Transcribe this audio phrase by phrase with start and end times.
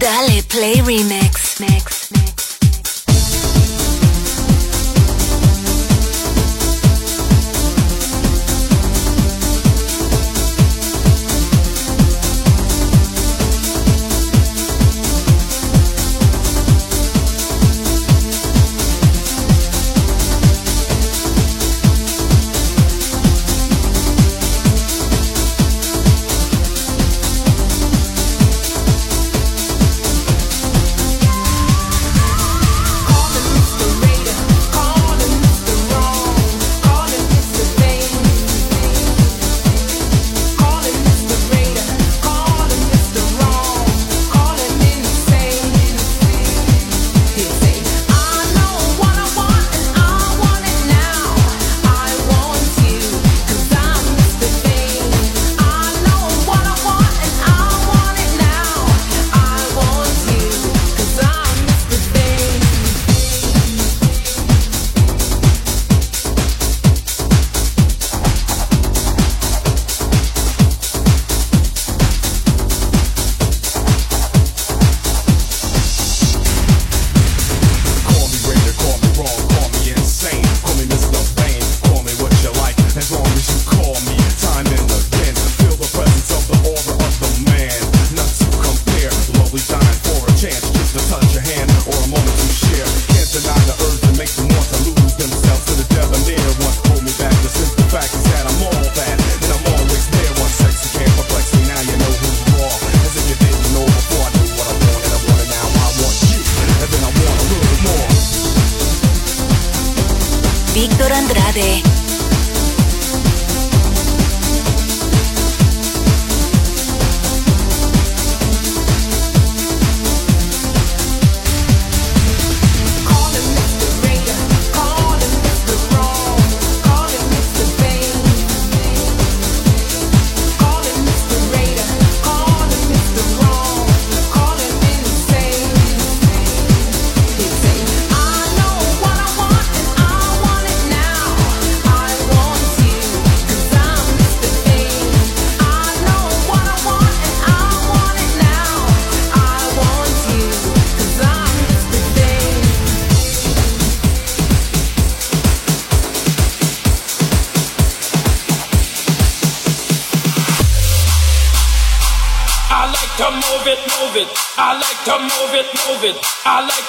[0.00, 1.60] Dale Play Remix.
[1.60, 2.39] Mix.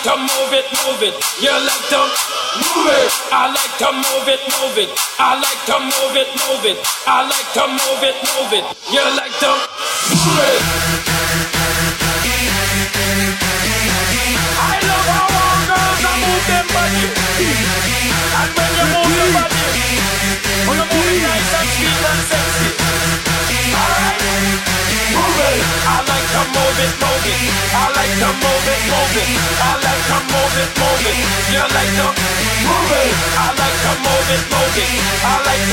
[0.01, 1.13] like to move it, move it.
[1.41, 2.01] You like to
[2.57, 3.12] move it.
[3.29, 4.89] I like to move it, move it.
[5.19, 6.78] I like to move it, move it.
[7.06, 8.66] I like to move it, move it.
[8.90, 9.51] You like to
[10.09, 10.57] move it.
[14.57, 17.06] I love how all girls are move their body.
[18.41, 20.01] And when you move your body,
[20.66, 22.73] when you move it nice and sweet and sexy.
[23.69, 24.17] Alright,
[25.13, 25.61] move it.
[25.85, 27.53] I like to move it, move it.
[27.69, 29.50] I like to move it, move it.